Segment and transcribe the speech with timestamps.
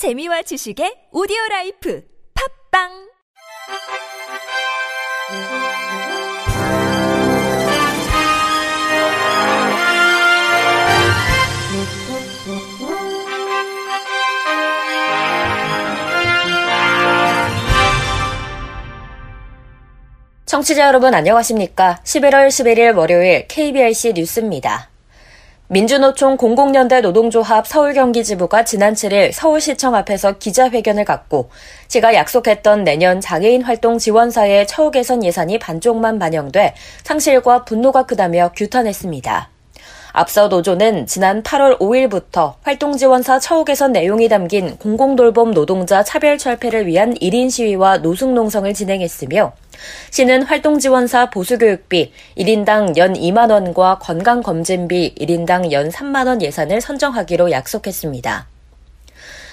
[0.00, 2.02] 재미와 지식의 오디오 라이프
[2.72, 2.88] 팝빵
[20.46, 22.00] 청취자 여러분 안녕하십니까?
[22.04, 24.89] 11월 11일 월요일 KBRC 뉴스입니다.
[25.72, 31.48] 민주노총 공공연대 노동조합 서울경기지부가 지난 7일 서울시청 앞에서 기자회견을 갖고
[31.86, 39.48] 제가 약속했던 내년 장애인 활동 지원사의 처우 개선 예산이 반쪽만 반영돼 상실과 분노가 크다며 규탄했습니다.
[40.12, 47.14] 앞서 노조는 지난 8월 5일부터 활동지원사 처우 개선 내용이 담긴 공공돌봄 노동자 차별 철폐를 위한
[47.14, 49.52] 1인 시위와 노숙농성을 진행했으며
[50.10, 58.46] 시는 활동지원사 보수교육비 1인당 연 2만 원과 건강검진비 1인당 연 3만 원 예산을 선정하기로 약속했습니다.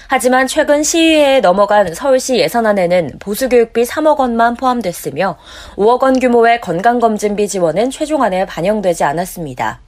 [0.10, 5.38] 하지만 최근 시의회에 넘어간 서울시 예산안에는 보수교육비 3억 원만 포함됐으며
[5.76, 9.82] 5억 원 규모의 건강검진비 지원은 최종안에 반영되지 않았습니다.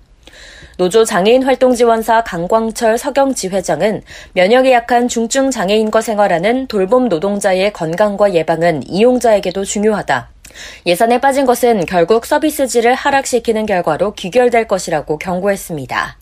[0.79, 8.33] 노조 장애인 활동 지원사 강광철 서경지 회장은 면역이 약한 중증 장애인과 생활하는 돌봄 노동자의 건강과
[8.33, 10.29] 예방은 이용자에게도 중요하다.
[10.85, 16.17] 예산에 빠진 것은 결국 서비스질을 하락시키는 결과로 귀결될 것이라고 경고했습니다.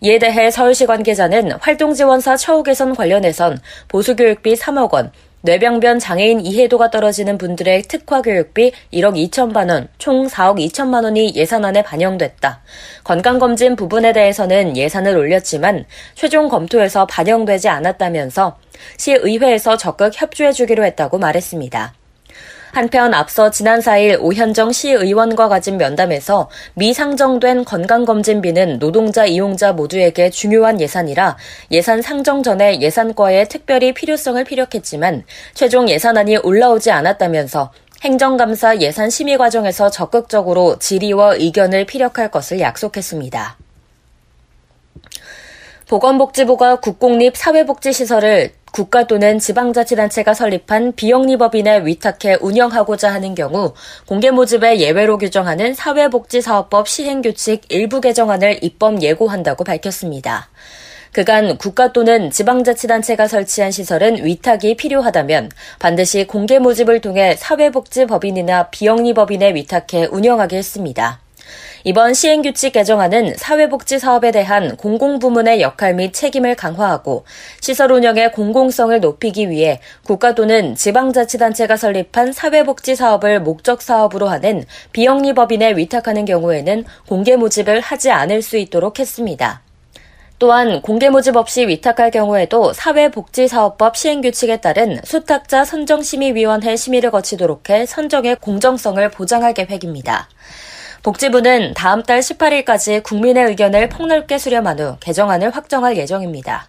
[0.00, 5.12] 이에 대해 서울시 관계자는 활동지원사 처우 개선 관련해선 보수교육비 3억 원,
[5.46, 11.82] 뇌병변 장애인 이해도가 떨어지는 분들의 특화 교육비 1억 2천만 원, 총 4억 2천만 원이 예산안에
[11.82, 12.62] 반영됐다.
[13.04, 15.84] 건강검진 부분에 대해서는 예산을 올렸지만
[16.16, 18.58] 최종 검토에서 반영되지 않았다면서
[18.96, 21.94] 시의회에서 적극 협조해주기로 했다고 말했습니다.
[22.72, 31.36] 한편 앞서 지난 4일 오현정 시의원과 가진 면담에서 미상정된 건강검진비는 노동자 이용자 모두에게 중요한 예산이라
[31.70, 39.90] 예산 상정 전에 예산과에 특별히 필요성을 피력했지만 최종 예산안이 올라오지 않았다면서 행정감사 예산 심의 과정에서
[39.90, 43.56] 적극적으로 질의와 의견을 피력할 것을 약속했습니다.
[45.88, 53.72] 보건복지부가 국공립 사회복지시설을 국가 또는 지방자치단체가 설립한 비영리법인에 위탁해 운영하고자 하는 경우
[54.04, 60.50] 공개 모집에 예외로 규정하는 사회복지사업법 시행규칙 일부 개정안을 입법 예고한다고 밝혔습니다.
[61.12, 70.08] 그간 국가 또는 지방자치단체가 설치한 시설은 위탁이 필요하다면 반드시 공개 모집을 통해 사회복지법인이나 비영리법인에 위탁해
[70.10, 71.25] 운영하게 했습니다.
[71.84, 77.24] 이번 시행규칙 개정안은 사회복지 사업에 대한 공공부문의 역할 및 책임을 강화하고
[77.60, 85.76] 시설 운영의 공공성을 높이기 위해 국가 또는 지방자치단체가 설립한 사회복지 사업을 목적 사업으로 하는 비영리법인에
[85.76, 89.62] 위탁하는 경우에는 공개 모집을 하지 않을 수 있도록 했습니다.
[90.38, 98.36] 또한 공개 모집 없이 위탁할 경우에도 사회복지사업법 시행규칙에 따른 수탁자 선정심의위원회 심의를 거치도록 해 선정의
[98.36, 100.28] 공정성을 보장할 계획입니다.
[101.06, 106.66] 복지부는 다음 달 18일까지 국민의 의견을 폭넓게 수렴한 후 개정안을 확정할 예정입니다.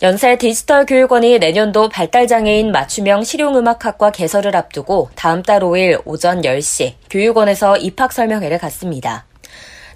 [0.00, 7.76] 연세 디지털 교육원이 내년도 발달장애인 맞춤형 실용음악학과 개설을 앞두고 다음 달 5일 오전 10시 교육원에서
[7.76, 9.26] 입학 설명회를 갖습니다.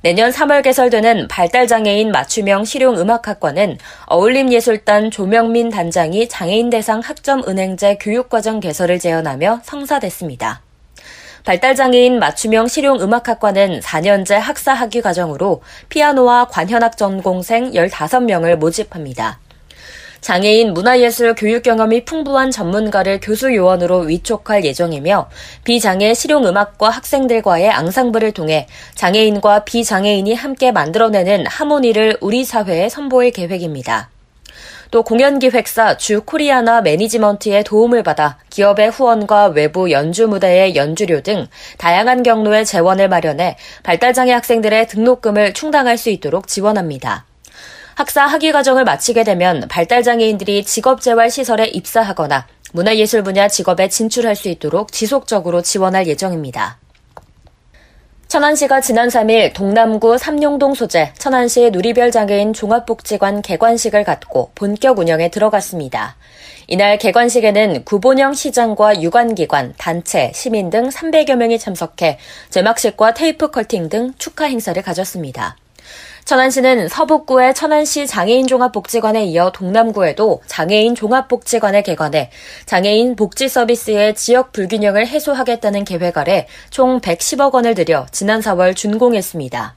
[0.02, 3.78] 내년 3월 개설되는 발달장애인 맞춤형 실용음악학과는
[4.08, 10.60] 어울림예술단 조명민 단장이 장애인 대상 학점 은행제 교육과정 개설을 제언하며 성사됐습니다.
[11.44, 15.60] 발달장애인 맞춤형 실용 음악학과는 4년제 학사 학위 과정으로
[15.90, 19.38] 피아노와 관현악 전공생 15명을 모집합니다.
[20.22, 25.28] 장애인 문화예술 교육 경험이 풍부한 전문가를 교수 요원으로 위촉할 예정이며
[25.64, 34.13] 비장애 실용음악과 학생들과의 앙상블을 통해 장애인과 비장애인이 함께 만들어내는 하모니를 우리 사회에 선보일 계획입니다.
[34.90, 41.46] 또 공연기획사 주 코리아나 매니지먼트의 도움을 받아 기업의 후원과 외부 연주 무대의 연주료 등
[41.78, 47.24] 다양한 경로의 재원을 마련해 발달장애 학생들의 등록금을 충당할 수 있도록 지원합니다.
[47.94, 55.62] 학사 학위 과정을 마치게 되면 발달장애인들이 직업재활시설에 입사하거나 문화예술 분야 직업에 진출할 수 있도록 지속적으로
[55.62, 56.78] 지원할 예정입니다.
[58.28, 66.16] 천안시가 지난 3일 동남구 삼룡동 소재 천안시 누리별 장애인 종합복지관 개관식을 갖고 본격 운영에 들어갔습니다.
[66.66, 72.18] 이날 개관식에는 구본영 시장과 유관기관, 단체, 시민 등 300여 명이 참석해
[72.50, 75.56] 제막식과 테이프 커팅 등 축하 행사를 가졌습니다.
[76.24, 82.30] 천안시는 서북구의 천안시 장애인 종합복지관에 이어 동남구에도 장애인 종합복지관을 개관해
[82.66, 89.74] 장애인 복지 서비스의 지역 불균형을 해소하겠다는 계획 아래 총 110억 원을 들여 지난 4월 준공했습니다.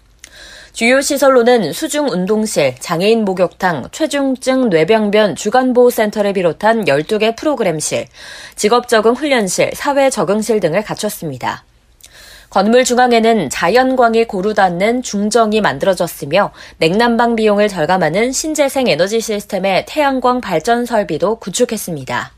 [0.77, 8.05] 주요 시설로는 수중 운동실, 장애인 목욕탕, 최중증 뇌병변 주간보호센터를 비롯한 12개 프로그램실,
[8.55, 11.63] 직업 적응 훈련실, 사회 적응실 등을 갖췄습니다.
[12.49, 20.85] 건물 중앙에는 자연광이 고루 닿는 중정이 만들어졌으며 냉난방 비용을 절감하는 신재생 에너지 시스템의 태양광 발전
[20.85, 22.31] 설비도 구축했습니다.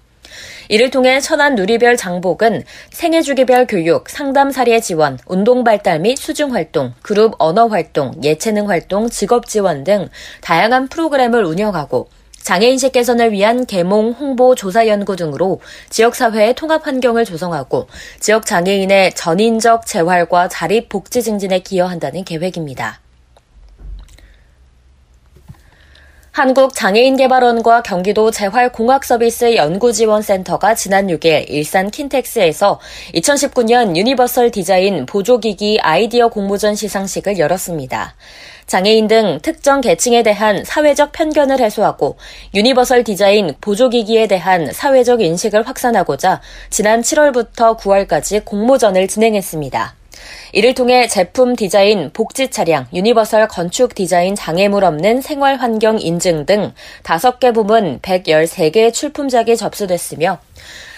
[0.70, 6.54] 이를 통해 천안 누리별 장복은 생애 주기별 교육, 상담 사례 지원, 운동 발달 및 수중
[6.54, 10.10] 활동, 그룹 언어 활동, 예체능 활동, 직업 지원 등
[10.42, 12.10] 다양한 프로그램을 운영하고
[12.42, 17.88] 장애인식 개선을 위한 계몽, 홍보, 조사 연구 등으로 지역사회의 통합 환경을 조성하고
[18.20, 23.00] 지역 장애인의 전인적 재활과 자립 복지 증진에 기여한다는 계획입니다.
[26.40, 32.80] 한국장애인개발원과 경기도 재활공학서비스 연구지원센터가 지난 6일 일산 킨텍스에서
[33.16, 38.16] 2019년 유니버설 디자인 보조기기 아이디어 공모전 시상식을 열었습니다.
[38.68, 42.16] 장애인 등 특정 계층에 대한 사회적 편견을 해소하고
[42.54, 46.40] 유니버설 디자인 보조기기에 대한 사회적 인식을 확산하고자
[46.70, 49.99] 지난 7월부터 9월까지 공모전을 진행했습니다.
[50.54, 56.74] 이를 통해 제품 디자인, 복지 차량, 유니버설 건축 디자인 장애물 없는 생활 환경 인증 등
[57.04, 60.40] 5개 부문 113개의 출품작이 접수됐으며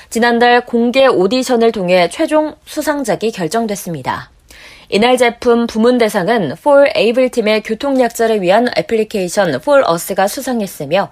[0.10, 4.30] 지난달 공개 오디션을 통해 최종 수상작이 결정됐습니다.
[4.90, 11.10] 이날 제품 부문 대상은 For Able 팀의 교통약자를 위한 애플리케이션 For Us가 수상했으며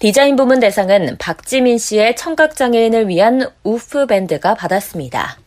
[0.00, 5.39] 디자인 부문 대상은 박지민 씨의 청각장애인을 위한 우프 밴드가 받았습니다.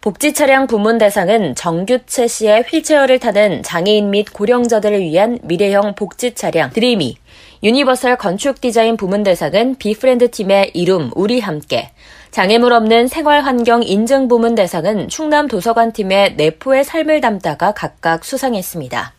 [0.00, 6.70] 복지 차량 부문 대상은 정규채 씨의 휠체어를 타는 장애인 및 고령자들을 위한 미래형 복지 차량
[6.70, 7.16] 드리미,
[7.64, 11.90] 유니버설 건축 디자인 부문 대상은 비프렌드 팀의 이름 우리 함께,
[12.30, 19.14] 장애물 없는 생활 환경 인증 부문 대상은 충남 도서관 팀의 내포의 삶을 담다가 각각 수상했습니다.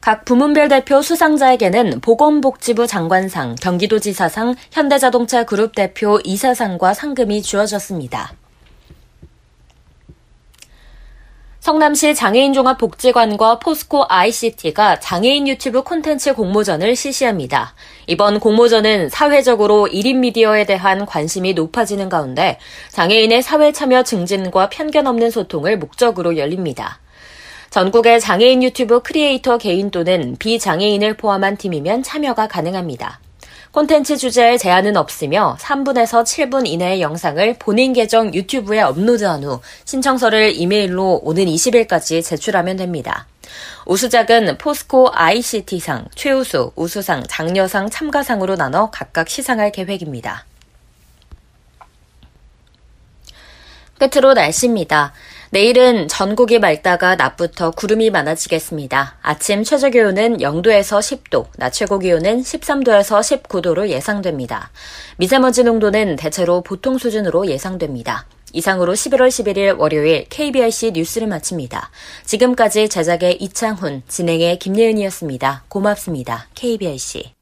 [0.00, 8.37] 각 부문별 대표 수상자에게는 보건복지부 장관상, 경기도지사상, 현대자동차 그룹 대표 이사상과 상금이 주어졌습니다.
[11.60, 17.74] 성남시 장애인종합복지관과 포스코 ICT가 장애인 유튜브 콘텐츠 공모전을 실시합니다.
[18.06, 22.58] 이번 공모전은 사회적으로 1인 미디어에 대한 관심이 높아지는 가운데
[22.90, 27.00] 장애인의 사회 참여 증진과 편견 없는 소통을 목적으로 열립니다.
[27.70, 33.20] 전국의 장애인 유튜브 크리에이터 개인 또는 비장애인을 포함한 팀이면 참여가 가능합니다.
[33.78, 41.20] 콘텐츠 주제에 제한은 없으며 3분에서 7분 이내의 영상을 본인 계정 유튜브에 업로드한 후 신청서를 이메일로
[41.22, 43.28] 오는 20일까지 제출하면 됩니다.
[43.86, 50.44] 우수작은 포스코 ICT상, 최우수, 우수상, 장려상, 참가상으로 나눠 각각 시상할 계획입니다.
[53.98, 55.12] 끝으로 날씨입니다.
[55.50, 59.16] 내일은 전국이 맑다가 낮부터 구름이 많아지겠습니다.
[59.22, 64.70] 아침 최저 기온은 0도에서 10도, 낮 최고 기온은 13도에서 19도로 예상됩니다.
[65.16, 68.26] 미세먼지 농도는 대체로 보통 수준으로 예상됩니다.
[68.52, 71.90] 이상으로 11월 11일 월요일 KBRC 뉴스를 마칩니다.
[72.24, 75.64] 지금까지 제작의 이창훈, 진행의 김예은이었습니다.
[75.68, 76.48] 고맙습니다.
[76.54, 77.34] KBRC.